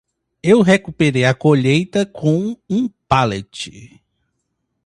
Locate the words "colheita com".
1.35-2.57